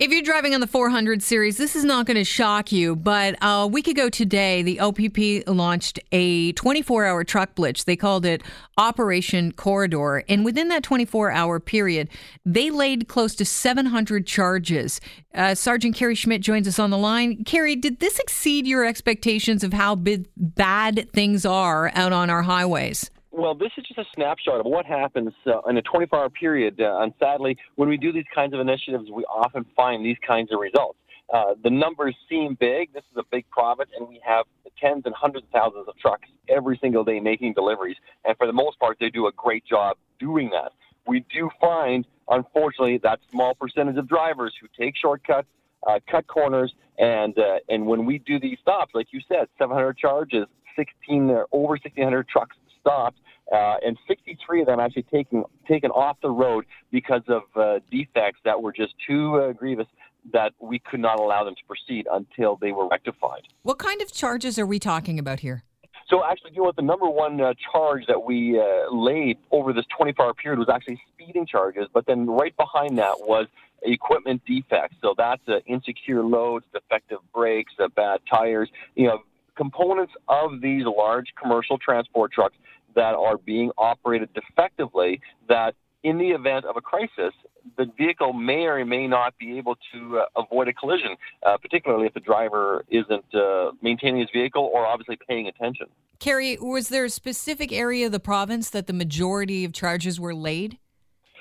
If 0.00 0.10
you're 0.10 0.22
driving 0.22 0.54
on 0.54 0.62
the 0.62 0.66
400 0.66 1.22
series, 1.22 1.58
this 1.58 1.76
is 1.76 1.84
not 1.84 2.06
going 2.06 2.16
to 2.16 2.24
shock 2.24 2.72
you, 2.72 2.96
but 2.96 3.36
a 3.42 3.66
week 3.66 3.86
ago 3.86 4.08
today, 4.08 4.62
the 4.62 4.80
OPP 4.80 5.46
launched 5.46 6.00
a 6.10 6.52
24 6.52 7.04
hour 7.04 7.22
truck 7.22 7.54
blitz. 7.54 7.84
They 7.84 7.96
called 7.96 8.24
it 8.24 8.42
Operation 8.78 9.52
Corridor. 9.52 10.24
And 10.26 10.42
within 10.42 10.68
that 10.68 10.82
24 10.84 11.32
hour 11.32 11.60
period, 11.60 12.08
they 12.46 12.70
laid 12.70 13.08
close 13.08 13.34
to 13.34 13.44
700 13.44 14.26
charges. 14.26 15.02
Uh, 15.34 15.54
Sergeant 15.54 15.94
Kerry 15.94 16.14
Schmidt 16.14 16.40
joins 16.40 16.66
us 16.66 16.78
on 16.78 16.88
the 16.88 16.96
line. 16.96 17.44
Kerry, 17.44 17.76
did 17.76 18.00
this 18.00 18.18
exceed 18.20 18.66
your 18.66 18.86
expectations 18.86 19.62
of 19.62 19.74
how 19.74 19.96
bad 19.96 21.10
things 21.12 21.44
are 21.44 21.92
out 21.94 22.14
on 22.14 22.30
our 22.30 22.40
highways? 22.40 23.10
Well, 23.32 23.54
this 23.54 23.70
is 23.76 23.84
just 23.86 23.98
a 23.98 24.04
snapshot 24.14 24.58
of 24.58 24.66
what 24.66 24.86
happens 24.86 25.32
uh, 25.46 25.60
in 25.68 25.76
a 25.76 25.82
24 25.82 26.18
hour 26.18 26.30
period. 26.30 26.80
Uh, 26.80 26.98
and 27.00 27.14
sadly, 27.20 27.56
when 27.76 27.88
we 27.88 27.96
do 27.96 28.12
these 28.12 28.24
kinds 28.34 28.54
of 28.54 28.60
initiatives, 28.60 29.08
we 29.10 29.24
often 29.24 29.64
find 29.76 30.04
these 30.04 30.16
kinds 30.26 30.52
of 30.52 30.58
results. 30.58 30.98
Uh, 31.32 31.54
the 31.62 31.70
numbers 31.70 32.16
seem 32.28 32.56
big. 32.58 32.92
This 32.92 33.04
is 33.12 33.16
a 33.16 33.22
big 33.30 33.48
province, 33.50 33.90
and 33.96 34.08
we 34.08 34.20
have 34.26 34.46
tens 34.80 35.02
and 35.06 35.14
hundreds 35.14 35.44
of 35.44 35.50
thousands 35.52 35.86
of 35.86 35.96
trucks 35.98 36.28
every 36.48 36.76
single 36.82 37.04
day 37.04 37.20
making 37.20 37.52
deliveries. 37.54 37.96
And 38.24 38.36
for 38.36 38.48
the 38.48 38.52
most 38.52 38.80
part, 38.80 38.96
they 38.98 39.10
do 39.10 39.28
a 39.28 39.32
great 39.32 39.64
job 39.64 39.96
doing 40.18 40.50
that. 40.50 40.72
We 41.06 41.24
do 41.32 41.50
find, 41.60 42.04
unfortunately, 42.28 42.98
that 43.04 43.20
small 43.30 43.54
percentage 43.54 43.96
of 43.96 44.08
drivers 44.08 44.54
who 44.60 44.66
take 44.76 44.96
shortcuts, 44.96 45.46
uh, 45.86 46.00
cut 46.10 46.26
corners, 46.26 46.74
and 46.98 47.38
uh, 47.38 47.58
and 47.68 47.86
when 47.86 48.06
we 48.06 48.18
do 48.18 48.40
these 48.40 48.58
stops, 48.60 48.92
like 48.92 49.12
you 49.12 49.20
said, 49.28 49.46
700 49.56 49.96
charges, 49.96 50.46
16 50.76 51.30
uh, 51.30 51.44
over 51.52 51.74
1,600 51.74 52.28
trucks 52.28 52.56
stopped, 52.80 53.18
uh, 53.52 53.76
and 53.84 53.96
63 54.06 54.62
of 54.62 54.66
them 54.66 54.80
actually 54.80 55.04
taken 55.04 55.44
taken 55.68 55.90
off 55.90 56.16
the 56.22 56.30
road 56.30 56.64
because 56.90 57.22
of 57.28 57.42
uh, 57.56 57.80
defects 57.90 58.40
that 58.44 58.60
were 58.60 58.72
just 58.72 58.94
too 59.06 59.36
uh, 59.36 59.52
grievous 59.52 59.86
that 60.32 60.52
we 60.60 60.78
could 60.78 61.00
not 61.00 61.18
allow 61.18 61.44
them 61.44 61.54
to 61.54 61.62
proceed 61.66 62.06
until 62.12 62.56
they 62.60 62.72
were 62.72 62.88
rectified. 62.88 63.40
What 63.62 63.78
kind 63.78 64.02
of 64.02 64.12
charges 64.12 64.58
are 64.58 64.66
we 64.66 64.78
talking 64.78 65.18
about 65.18 65.40
here? 65.40 65.64
So 66.08 66.24
actually, 66.24 66.50
you 66.52 66.58
know 66.58 66.64
what? 66.64 66.76
The 66.76 66.82
number 66.82 67.08
one 67.08 67.40
uh, 67.40 67.54
charge 67.72 68.04
that 68.08 68.22
we 68.24 68.58
uh, 68.58 68.92
laid 68.92 69.38
over 69.52 69.72
this 69.72 69.84
24-hour 69.98 70.34
period 70.34 70.58
was 70.58 70.68
actually 70.68 71.00
speeding 71.14 71.46
charges, 71.46 71.86
but 71.94 72.04
then 72.06 72.26
right 72.28 72.54
behind 72.56 72.98
that 72.98 73.20
was 73.20 73.46
equipment 73.82 74.42
defects. 74.44 74.96
So 75.00 75.14
that's 75.16 75.42
uh, 75.48 75.60
insecure 75.66 76.22
loads, 76.24 76.66
defective 76.72 77.18
brakes, 77.32 77.72
uh, 77.78 77.88
bad 77.94 78.20
tires. 78.30 78.68
You 78.96 79.06
know, 79.06 79.22
components 79.60 80.14
of 80.26 80.62
these 80.62 80.84
large 80.86 81.26
commercial 81.40 81.76
transport 81.76 82.32
trucks 82.32 82.56
that 82.94 83.14
are 83.14 83.36
being 83.36 83.70
operated 83.76 84.30
defectively 84.32 85.20
that 85.50 85.74
in 86.02 86.16
the 86.16 86.30
event 86.30 86.64
of 86.64 86.78
a 86.78 86.80
crisis, 86.80 87.34
the 87.76 87.84
vehicle 87.98 88.32
may 88.32 88.64
or 88.64 88.82
may 88.86 89.06
not 89.06 89.36
be 89.38 89.58
able 89.58 89.76
to 89.92 90.20
uh, 90.20 90.42
avoid 90.42 90.66
a 90.68 90.72
collision, 90.72 91.14
uh, 91.46 91.58
particularly 91.58 92.06
if 92.06 92.14
the 92.14 92.20
driver 92.20 92.86
isn't 92.88 93.34
uh, 93.34 93.72
maintaining 93.82 94.20
his 94.20 94.30
vehicle 94.32 94.70
or 94.72 94.86
obviously 94.86 95.18
paying 95.28 95.46
attention. 95.46 95.86
Kerry, 96.20 96.56
was 96.58 96.88
there 96.88 97.04
a 97.04 97.10
specific 97.10 97.70
area 97.70 98.06
of 98.06 98.12
the 98.12 98.20
province 98.20 98.70
that 98.70 98.86
the 98.86 98.94
majority 98.94 99.66
of 99.66 99.74
charges 99.74 100.18
were 100.18 100.34
laid? 100.34 100.78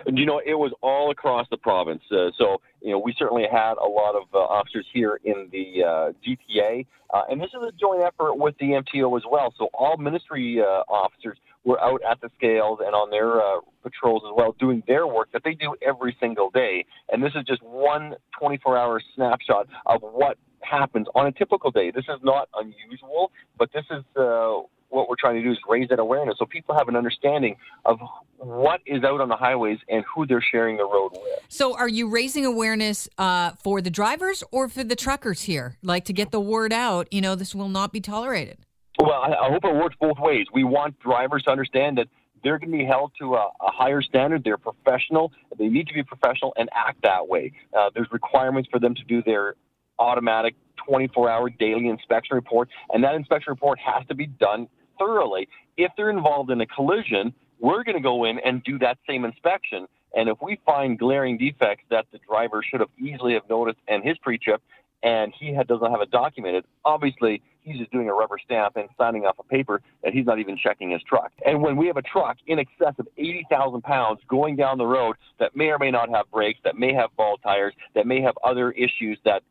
You 0.06 0.26
know, 0.26 0.42
it 0.46 0.56
was 0.56 0.74
all 0.82 1.10
across 1.10 1.48
the 1.50 1.58
province. 1.58 2.02
Uh, 2.12 2.32
so, 2.38 2.62
you 2.82 2.92
know, 2.92 3.00
we 3.00 3.14
certainly 3.18 3.46
had 3.52 3.74
a 3.74 3.88
lot 3.88 4.16
of 4.16 4.24
uh, 4.34 4.38
officers 4.38 4.86
here 4.94 5.20
in 5.24 5.50
the 5.52 5.84
uh, 5.84 6.12
GTA, 6.26 6.86
uh, 7.14 7.24
and 7.30 7.42
this 7.42 7.50
is 7.50 7.62
a 7.68 7.72
joint 7.80 8.02
effort 8.02 8.36
with 8.36 8.56
the 8.60 8.68
MTO 8.68 9.18
as 9.18 9.24
well. 9.30 9.54
So, 9.58 9.70
all 9.74 9.98
ministry 9.98 10.62
uh, 10.62 10.84
officers 10.90 11.38
were 11.66 11.80
out 11.82 12.02
at 12.10 12.22
the 12.22 12.30
scales 12.38 12.80
and 12.86 12.96
on 12.96 13.10
their 13.10 13.42
uh, 13.42 13.60
patrols 13.84 14.24
as 14.26 14.34
well, 14.36 14.56
doing 14.60 14.82
their 14.88 15.08
work 15.08 15.30
that 15.34 15.44
they 15.44 15.54
do 15.54 15.76
every 15.86 16.16
single 16.20 16.50
day. 16.50 16.86
And 17.12 17.22
this 17.22 17.34
is 17.36 17.44
just 17.46 17.62
one 17.64 18.16
24-hour 18.42 19.02
snapshot 19.16 19.68
of 19.86 20.02
what 20.02 20.38
happens 20.62 21.08
on 21.16 21.28
a 21.28 21.32
typical 21.32 21.72
day. 21.72 21.92
This 21.92 22.06
is 22.06 22.20
not 22.24 22.48
unusual, 22.56 23.32
but 23.58 23.70
this 23.74 23.86
is 23.92 24.04
what 24.90 25.08
we're 25.08 25.16
trying 25.20 25.36
to 25.36 25.44
do 25.44 25.52
is 25.52 25.58
raise 25.68 25.88
that 25.90 26.00
awareness 26.00 26.36
so 26.40 26.46
people 26.46 26.76
have 26.76 26.88
an 26.88 26.96
understanding 26.96 27.56
of 27.86 28.00
what 28.38 28.82
is 28.86 29.04
out 29.04 29.22
on 29.22 29.30
the 29.30 29.36
highways 29.36 29.80
and 29.88 30.04
who 30.14 30.26
they're 30.26 30.44
sharing 30.52 30.78
the 30.78 30.86
road 30.86 31.12
with. 31.14 31.40
So, 31.48 31.76
are 31.76 31.88
you 31.88 32.10
raising 32.10 32.46
awareness 32.46 33.08
uh, 33.18 33.52
for 33.52 33.82
the 33.82 33.90
drivers 33.90 34.44
or 34.52 34.70
for 34.70 34.84
the 34.84 34.96
truckers 34.96 35.44
here? 35.44 35.78
Like 35.84 36.06
to 36.06 36.14
get 36.14 36.32
the 36.32 36.40
word 36.40 36.74
out, 36.74 37.12
you 37.12 37.22
know, 37.22 37.36
this 37.36 37.54
will 37.54 37.70
not 37.70 37.92
be 37.92 38.02
tolerated. 38.02 38.58
Well, 39.00 39.22
I, 39.22 39.34
I 39.34 39.50
hope 39.50 39.64
it 39.64 39.76
works 39.76 39.96
both 40.00 40.18
ways. 40.20 40.48
We 40.54 40.64
want 40.64 41.00
drivers 41.00 41.44
to 41.44 41.52
understand 41.52 41.98
that 41.98 42.08
they're 42.44 42.58
going 42.58 42.72
to 42.72 42.78
be 42.78 42.86
held 42.86 43.12
to 43.20 43.36
a, 43.36 43.50
a, 43.62 43.72
higher 43.72 44.02
standard. 44.02 44.44
They're 44.44 44.58
professional. 44.58 45.32
They 45.58 45.68
need 45.68 45.88
to 45.88 45.94
be 45.94 46.04
professional 46.04 46.54
and 46.58 46.70
act 46.74 47.02
that 47.04 47.28
way. 47.28 47.52
Uh, 47.78 47.90
there's 47.94 48.08
requirements 48.12 48.70
for 48.72 48.80
them 48.80 48.96
to 48.96 49.04
do 49.04 49.22
their 49.24 49.56
automatic 50.00 50.56
24 50.88 51.30
hour 51.30 51.50
daily 51.50 51.88
inspection 51.88 52.36
report, 52.36 52.70
and 52.94 53.04
that 53.04 53.16
inspection 53.16 53.52
report 53.52 53.80
has 53.80 54.06
to 54.08 54.16
be 54.16 54.26
done 54.26 54.68
thoroughly. 55.00 55.48
If 55.78 55.92
they're 55.98 56.10
involved 56.12 56.52
in 56.52 56.62
a 56.62 56.68
collision, 56.68 57.34
we're 57.60 57.84
going 57.84 57.96
to 57.96 58.04
go 58.04 58.26
in 58.26 58.40
and 58.40 58.64
do 58.64 58.78
that 58.80 58.98
same 59.08 59.26
inspection. 59.26 59.88
And 60.16 60.30
if 60.30 60.38
we 60.42 60.60
find 60.66 60.98
glaring 60.98 61.38
defects 61.38 61.84
that 61.90 62.06
the 62.12 62.20
driver 62.28 62.64
should 62.64 62.80
have 62.80 62.90
easily 63.00 63.34
have 63.34 63.48
noticed 63.50 63.80
and 63.88 64.04
his 64.04 64.18
pre-trip, 64.20 64.62
and 65.02 65.34
he 65.40 65.54
had, 65.54 65.68
doesn't 65.68 65.90
have 65.90 66.02
it 66.02 66.12
documented, 66.12 66.66
obviously 66.84 67.42
he's 67.62 67.78
just 67.78 67.92
doing 67.92 68.10
a 68.10 68.14
rubber 68.14 68.38
stamp 68.44 68.76
and 68.76 68.90
signing 68.98 69.26
off 69.26 69.36
a 69.40 69.44
paper 69.44 69.82
that 70.04 70.14
he's 70.14 70.26
not 70.26 70.40
even 70.40 70.58
checking 70.58 70.92
his 70.92 71.02
truck. 71.04 71.32
And 71.46 71.62
when 71.62 71.78
we 71.78 71.88
have 71.88 71.98
a 71.98 72.02
truck 72.02 72.38
in 72.48 72.60
excess 72.60 72.94
of 72.98 73.08
80,000 73.18 73.82
pounds 73.82 74.20
going 74.28 74.56
down 74.56 74.78
the 74.78 74.86
road 74.86 75.16
that 75.40 75.56
may 75.56 75.68
or 75.68 75.80
may 75.80 75.92
not 75.92 76.10
have 76.10 76.30
brakes, 76.32 76.60
that 76.64 76.78
may 76.78 76.94
have 76.94 77.10
bald 77.16 77.40
tires, 77.44 77.74
that 77.96 78.08
may 78.08 78.22
have 78.22 78.34
other 78.44 78.72
issues 78.72 79.18
that 79.26 79.44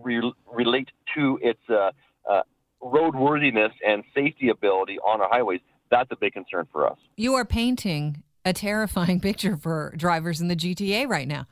re- 0.00 0.32
relate 0.52 0.88
to 1.14 1.38
its 1.42 1.60
uh, 1.68 1.90
uh, 2.30 2.42
roadworthiness 2.84 3.72
and 3.86 4.04
safety 4.14 4.50
ability 4.50 4.98
on 4.98 5.20
our 5.20 5.28
highways, 5.28 5.60
that's 5.90 6.10
a 6.12 6.16
big 6.16 6.32
concern 6.32 6.66
for 6.70 6.88
us. 6.88 6.98
You 7.16 7.34
are 7.34 7.44
painting 7.44 8.22
a 8.44 8.52
terrifying 8.52 9.20
picture 9.28 9.56
for 9.56 9.94
drivers 9.96 10.40
in 10.40 10.48
the 10.48 10.56
GTA 10.56 11.08
right 11.08 11.26
now. 11.26 11.46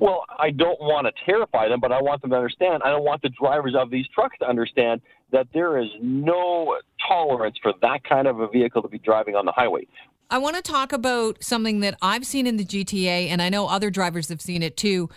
Well, 0.00 0.24
I 0.38 0.50
don't 0.50 0.80
want 0.80 1.06
to 1.06 1.12
terrify 1.24 1.68
them, 1.68 1.80
but 1.80 1.92
I 1.92 2.00
want 2.02 2.20
them 2.20 2.30
to 2.30 2.36
understand. 2.36 2.82
I 2.84 2.90
don't 2.90 3.04
want 3.04 3.22
the 3.22 3.30
drivers 3.30 3.74
of 3.78 3.90
these 3.90 4.06
trucks 4.14 4.36
to 4.40 4.48
understand 4.48 5.00
that 5.32 5.46
there 5.54 5.78
is 5.78 5.88
no 6.00 6.76
tolerance 7.06 7.56
for 7.62 7.72
that 7.82 8.04
kind 8.04 8.26
of 8.26 8.40
a 8.40 8.48
vehicle 8.48 8.82
to 8.82 8.88
be 8.88 8.98
driving 8.98 9.36
on 9.36 9.44
the 9.44 9.52
highway. 9.52 9.86
I 10.28 10.38
want 10.38 10.56
to 10.56 10.62
talk 10.62 10.92
about 10.92 11.42
something 11.42 11.80
that 11.80 11.96
I've 12.02 12.26
seen 12.26 12.46
in 12.46 12.56
the 12.56 12.64
GTA, 12.64 13.28
and 13.28 13.40
I 13.40 13.48
know 13.48 13.68
other 13.68 13.90
drivers 13.90 14.28
have 14.28 14.40
seen 14.40 14.62
it 14.62 14.76
too. 14.76 15.08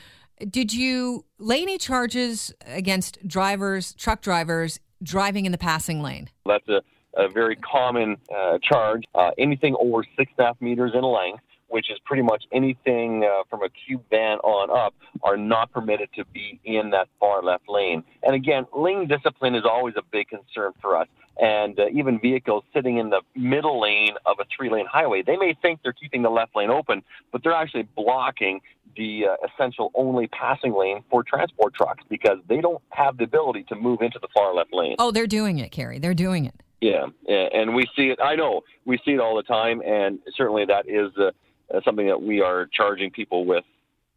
Did 0.50 0.72
you 0.72 1.26
lay 1.40 1.62
any 1.64 1.78
charges 1.78 2.54
against 2.66 3.28
drivers, 3.28 3.94
truck 3.96 4.22
drivers, 4.22 4.80
driving 5.02 5.46
in 5.46 5.52
the 5.52 5.58
passing 5.58 6.02
lane? 6.02 6.30
That's 6.46 6.68
a, 6.68 6.82
a 7.16 7.30
very 7.30 7.56
common 7.56 8.18
uh, 8.36 8.60
charge. 8.62 9.04
Uh, 9.16 9.32
anything 9.38 9.76
over 9.80 10.04
six 10.18 10.32
and 10.38 10.46
a 10.46 10.48
half 10.48 10.62
meters 10.62 10.92
in 10.94 11.02
length, 11.02 11.44
which 11.68 11.90
is 11.92 12.00
pretty 12.06 12.24
much 12.24 12.46
anything 12.52 13.24
uh, 13.24 13.44
from 13.50 13.64
a 13.64 13.70
cube 13.70 14.04
van 14.10 14.38
on 14.40 14.70
up, 14.70 14.96
are 15.24 15.38
not 15.38 15.72
permitted 15.72 16.10
to 16.16 16.26
be 16.26 16.60
in 16.64 16.90
that 16.92 17.08
far 17.20 17.44
left 17.44 17.70
lane. 17.70 18.04
And 18.24 18.36
again, 18.36 18.66
lane 18.76 19.08
discipline 19.08 19.56
is 19.56 19.64
always 19.66 19.96
a 19.98 20.04
big 20.12 20.28
concern 20.30 20.74
for 20.82 20.98
us. 20.98 21.08
And 21.42 21.80
uh, 21.80 21.86
even 21.94 22.20
vehicles 22.20 22.66
sitting 22.74 22.98
in 22.98 23.12
the 23.12 23.22
middle 23.34 23.80
lane 23.80 24.16
of 24.26 24.40
a 24.40 24.46
three 24.56 24.70
lane 24.70 24.86
highway, 24.86 25.22
they 25.22 25.38
may 25.38 25.56
think 25.62 25.80
they're 25.84 25.94
keeping 25.94 26.22
the 26.22 26.30
left 26.30 26.54
lane 26.56 26.70
open, 26.70 27.02
but 27.32 27.44
they're 27.44 27.54
actually 27.54 27.88
blocking 27.96 28.60
the 28.96 29.26
uh, 29.30 29.48
essential 29.48 29.92
only 29.96 30.28
passing 30.28 30.74
lane 30.74 31.04
for 31.10 31.24
transport 31.24 31.74
trucks 31.74 32.04
because 32.10 32.38
they 32.48 32.62
don't 32.62 32.82
have 32.90 33.18
the 33.18 33.24
ability 33.24 33.64
to 33.70 33.76
move 33.76 34.02
into 34.02 34.20
the 34.20 34.28
far 34.34 34.54
left 34.54 34.74
lane. 34.74 34.96
Oh, 35.00 35.12
they're 35.12 35.28
doing 35.28 35.60
it, 35.60 35.72
Kerry. 35.72 36.00
They're 36.00 36.14
doing 36.14 36.46
it. 36.46 36.56
Yeah, 36.82 37.08
and 37.28 37.76
we 37.76 37.86
see 37.96 38.10
it. 38.10 38.20
I 38.24 38.36
know 38.36 38.62
we 38.86 38.98
see 39.04 39.12
it 39.12 39.20
all 39.20 39.36
the 39.36 39.44
time, 39.44 39.82
and 39.86 40.20
certainly 40.36 40.66
that 40.66 40.88
is 40.88 41.12
uh, 41.18 41.32
uh, 41.76 41.82
something 41.84 42.08
that 42.08 42.22
we 42.22 42.42
are 42.42 42.68
charging 42.74 43.12
people 43.12 43.46
with 43.46 43.66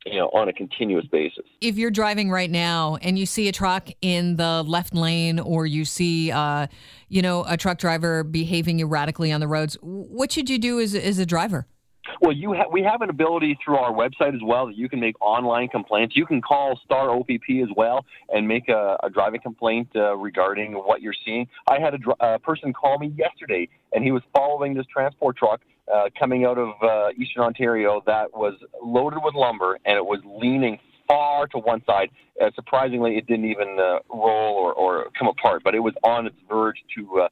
you 0.06 0.18
know, 0.18 0.28
on 0.28 0.48
a 0.48 0.52
continuous 0.52 1.06
basis. 1.06 1.44
If 1.60 1.76
you're 1.76 1.90
driving 1.90 2.30
right 2.30 2.50
now 2.50 2.98
and 3.02 3.18
you 3.18 3.26
see 3.26 3.48
a 3.48 3.52
truck 3.52 3.88
in 4.00 4.36
the 4.36 4.62
left 4.64 4.94
lane 4.94 5.38
or 5.38 5.66
you 5.66 5.84
see, 5.84 6.32
uh, 6.32 6.66
you 7.08 7.22
know, 7.22 7.44
a 7.46 7.56
truck 7.56 7.78
driver 7.78 8.24
behaving 8.24 8.80
erratically 8.80 9.30
on 9.30 9.40
the 9.40 9.48
roads, 9.48 9.76
what 9.80 10.32
should 10.32 10.50
you 10.50 10.58
do 10.58 10.80
as, 10.80 10.94
as 10.94 11.18
a 11.18 11.26
driver? 11.26 11.66
Well, 12.22 12.32
you 12.32 12.54
ha- 12.54 12.68
we 12.70 12.84
have 12.84 13.02
an 13.02 13.10
ability 13.10 13.58
through 13.64 13.78
our 13.78 13.92
website 13.92 14.32
as 14.32 14.40
well 14.44 14.68
that 14.68 14.76
you 14.76 14.88
can 14.88 15.00
make 15.00 15.20
online 15.20 15.66
complaints. 15.66 16.14
You 16.14 16.24
can 16.24 16.40
call 16.40 16.78
Star 16.84 17.10
OPP 17.10 17.50
as 17.64 17.68
well 17.76 18.06
and 18.28 18.46
make 18.46 18.68
a, 18.68 18.96
a 19.02 19.10
driving 19.10 19.40
complaint 19.40 19.88
uh, 19.96 20.16
regarding 20.16 20.74
what 20.74 21.02
you're 21.02 21.16
seeing. 21.24 21.48
I 21.66 21.80
had 21.80 21.94
a, 21.94 21.98
dr- 21.98 22.16
a 22.20 22.38
person 22.38 22.72
call 22.72 23.00
me 23.00 23.12
yesterday, 23.18 23.68
and 23.92 24.04
he 24.04 24.12
was 24.12 24.22
following 24.32 24.72
this 24.72 24.86
transport 24.86 25.36
truck 25.36 25.62
uh, 25.92 26.10
coming 26.16 26.44
out 26.44 26.58
of 26.58 26.68
uh, 26.80 27.08
Eastern 27.20 27.42
Ontario 27.42 28.00
that 28.06 28.32
was 28.32 28.54
loaded 28.80 29.18
with 29.24 29.34
lumber, 29.34 29.80
and 29.84 29.96
it 29.96 30.06
was 30.06 30.20
leaning 30.24 30.78
far 31.08 31.48
to 31.48 31.58
one 31.58 31.82
side. 31.86 32.10
Uh, 32.40 32.52
surprisingly, 32.54 33.16
it 33.16 33.26
didn't 33.26 33.46
even 33.46 33.78
uh, 33.80 33.98
roll 34.14 34.54
or, 34.54 34.72
or 34.74 35.06
come 35.18 35.26
apart, 35.26 35.62
but 35.64 35.74
it 35.74 35.80
was 35.80 35.94
on 36.04 36.28
its 36.28 36.36
verge 36.48 36.76
to 36.96 37.22
uh, 37.22 37.28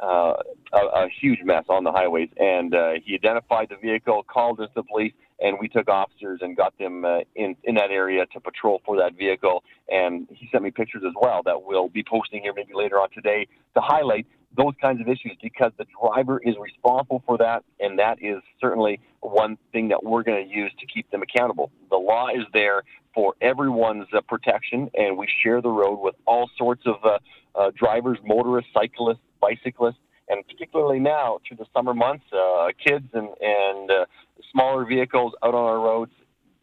uh, 0.00 0.34
a, 0.72 0.78
a 0.78 1.08
huge 1.20 1.40
mess 1.44 1.64
on 1.68 1.84
the 1.84 1.92
highways. 1.92 2.30
And 2.36 2.74
uh, 2.74 2.92
he 3.04 3.14
identified 3.14 3.68
the 3.70 3.76
vehicle, 3.76 4.24
called 4.24 4.60
us 4.60 4.68
the 4.74 4.82
police, 4.82 5.12
and 5.40 5.56
we 5.60 5.68
took 5.68 5.88
officers 5.88 6.40
and 6.42 6.56
got 6.56 6.76
them 6.78 7.04
uh, 7.04 7.20
in 7.34 7.56
in 7.64 7.74
that 7.74 7.90
area 7.90 8.24
to 8.26 8.40
patrol 8.40 8.80
for 8.84 8.96
that 8.98 9.14
vehicle. 9.16 9.64
And 9.88 10.28
he 10.30 10.48
sent 10.50 10.62
me 10.64 10.70
pictures 10.70 11.02
as 11.06 11.12
well 11.20 11.42
that 11.44 11.62
we'll 11.64 11.88
be 11.88 12.04
posting 12.04 12.42
here 12.42 12.52
maybe 12.54 12.72
later 12.74 13.00
on 13.00 13.10
today 13.10 13.46
to 13.74 13.80
highlight 13.80 14.26
those 14.56 14.74
kinds 14.80 15.00
of 15.00 15.08
issues 15.08 15.36
because 15.42 15.72
the 15.78 15.86
driver 16.00 16.40
is 16.44 16.54
responsible 16.60 17.22
for 17.26 17.38
that, 17.38 17.64
and 17.80 17.98
that 17.98 18.18
is 18.22 18.42
certainly 18.60 19.00
one 19.20 19.56
thing 19.72 19.88
that 19.88 20.04
we're 20.04 20.22
going 20.22 20.48
to 20.48 20.54
use 20.54 20.72
to 20.78 20.86
keep 20.86 21.10
them 21.10 21.22
accountable. 21.22 21.70
The 21.90 21.96
law 21.96 22.28
is 22.28 22.44
there 22.52 22.82
for 23.14 23.34
everyone's 23.40 24.06
uh, 24.12 24.20
protection, 24.22 24.90
and 24.94 25.16
we 25.16 25.28
share 25.42 25.60
the 25.60 25.70
road 25.70 26.00
with 26.00 26.14
all 26.26 26.50
sorts 26.56 26.82
of 26.86 26.96
uh, 27.04 27.18
uh, 27.54 27.70
drivers, 27.76 28.18
motorists, 28.24 28.70
cyclists, 28.74 29.20
bicyclists, 29.40 29.98
and 30.28 30.46
particularly 30.46 30.98
now 30.98 31.38
through 31.46 31.58
the 31.58 31.66
summer 31.74 31.94
months, 31.94 32.24
uh, 32.32 32.68
kids 32.84 33.06
and 33.12 33.28
and 33.40 33.90
uh, 33.90 34.04
smaller 34.52 34.84
vehicles 34.84 35.32
out 35.44 35.54
on 35.54 35.64
our 35.64 35.80
roads. 35.80 36.12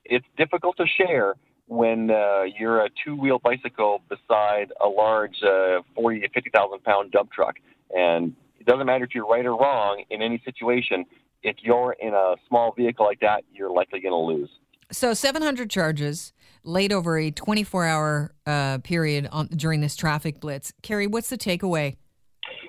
It's 0.04 0.26
difficult 0.38 0.78
to 0.78 0.86
share 0.86 1.36
when 1.68 2.12
uh, 2.12 2.44
you're 2.60 2.84
a 2.84 2.90
two-wheel 3.06 3.40
bicycle 3.40 4.02
beside 4.10 4.74
a 4.84 4.88
large 4.88 5.42
uh, 5.42 5.82
40 5.96 6.20
to 6.20 6.30
50,000 6.30 6.84
pound 6.84 7.12
dump 7.12 7.32
truck. 7.32 7.56
And 7.96 8.36
it 8.60 8.66
doesn't 8.66 8.86
matter 8.86 9.06
if 9.06 9.16
you're 9.16 9.28
right 9.28 9.46
or 9.46 9.56
wrong 9.56 10.04
in 10.10 10.22
any 10.22 10.42
situation. 10.46 11.06
If 11.44 11.58
you're 11.62 11.96
in 12.00 12.14
a 12.14 12.36
small 12.48 12.72
vehicle 12.72 13.06
like 13.06 13.20
that, 13.22 13.44
you're 13.54 13.72
likely 13.72 14.00
going 14.00 14.12
to 14.12 14.18
lose. 14.18 14.50
So 14.92 15.14
700 15.14 15.70
charges 15.70 16.34
laid 16.64 16.92
over 16.94 17.18
a 17.18 17.32
24 17.32 17.86
hour 17.86 18.34
uh, 18.46 18.78
period 18.80 19.28
on, 19.32 19.48
during 19.48 19.82
this 19.82 19.96
traffic 19.96 20.40
blitz. 20.40 20.74
Kerry, 20.84 21.08
what's 21.08 21.30
the 21.30 21.38
takeaway? 21.38 21.98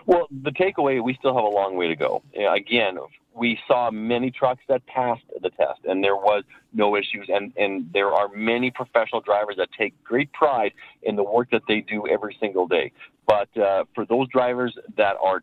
Well, 0.06 0.26
the 0.30 0.50
takeaway, 0.50 1.02
we 1.02 1.14
still 1.14 1.34
have 1.34 1.44
a 1.44 1.48
long 1.48 1.76
way 1.76 1.88
to 1.88 1.96
go. 1.96 2.22
Again, 2.34 2.98
we 3.34 3.58
saw 3.67 3.90
many 3.90 4.31
trucks 4.31 4.62
that 4.69 4.84
passed 4.87 5.25
the 5.40 5.50
test, 5.50 5.81
and 5.84 6.02
there 6.02 6.17
was 6.17 6.44
no 6.73 6.96
issues. 6.96 7.29
And, 7.29 7.52
and 7.56 7.90
there 7.93 8.12
are 8.12 8.29
many 8.29 8.70
professional 8.70 9.20
drivers 9.20 9.56
that 9.58 9.69
take 9.79 9.94
great 10.05 10.32
pride 10.32 10.73
in 11.02 11.17
the 11.17 11.23
work 11.23 11.50
that 11.50 11.62
they 11.67 11.81
do 11.81 12.06
every 12.06 12.37
single 12.40 12.67
day. 12.67 12.93
But 13.26 13.56
uh, 13.56 13.84
for 13.94 14.05
those 14.05 14.29
drivers 14.29 14.76
that 14.96 15.17
are 15.23 15.43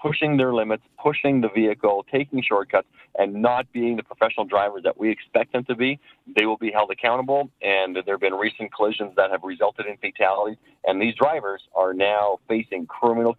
pushing 0.00 0.36
their 0.36 0.52
limits, 0.52 0.82
pushing 1.02 1.40
the 1.40 1.48
vehicle, 1.48 2.04
taking 2.12 2.42
shortcuts, 2.42 2.86
and 3.18 3.32
not 3.34 3.70
being 3.72 3.96
the 3.96 4.02
professional 4.02 4.44
drivers 4.44 4.82
that 4.82 4.98
we 4.98 5.10
expect 5.10 5.52
them 5.52 5.64
to 5.64 5.74
be, 5.74 5.98
they 6.36 6.44
will 6.44 6.58
be 6.58 6.70
held 6.70 6.90
accountable. 6.90 7.48
And 7.62 7.96
there 8.04 8.14
have 8.14 8.20
been 8.20 8.34
recent 8.34 8.74
collisions 8.74 9.12
that 9.16 9.30
have 9.30 9.42
resulted 9.42 9.86
in 9.86 9.96
fatalities, 9.96 10.58
and 10.84 11.00
these 11.00 11.14
drivers 11.14 11.62
are 11.74 11.94
now 11.94 12.38
facing 12.48 12.86
criminal 12.86 13.36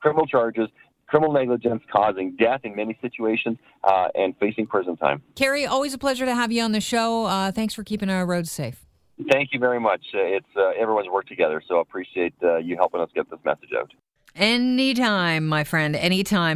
criminal 0.00 0.26
charges 0.26 0.68
criminal 1.14 1.32
negligence 1.32 1.80
causing 1.92 2.34
death 2.34 2.62
in 2.64 2.74
many 2.74 2.98
situations 3.00 3.56
uh, 3.84 4.08
and 4.16 4.34
facing 4.38 4.66
prison 4.66 4.96
time. 4.96 5.22
Kerry, 5.36 5.64
always 5.64 5.94
a 5.94 5.98
pleasure 5.98 6.24
to 6.24 6.34
have 6.34 6.50
you 6.50 6.60
on 6.60 6.72
the 6.72 6.80
show. 6.80 7.26
Uh, 7.26 7.52
thanks 7.52 7.72
for 7.72 7.84
keeping 7.84 8.10
our 8.10 8.26
roads 8.26 8.50
safe. 8.50 8.84
Thank 9.30 9.50
you 9.52 9.60
very 9.60 9.78
much. 9.78 10.00
Uh, 10.12 10.18
it's 10.22 10.46
uh, 10.56 10.70
everyone's 10.70 11.08
worked 11.08 11.28
together, 11.28 11.62
so 11.68 11.78
I 11.78 11.82
appreciate 11.82 12.34
uh, 12.42 12.56
you 12.56 12.74
helping 12.76 13.00
us 13.00 13.10
get 13.14 13.30
this 13.30 13.38
message 13.44 13.68
out. 13.78 13.92
Anytime, 14.34 15.46
my 15.46 15.62
friend, 15.62 15.94
anytime. 15.94 16.52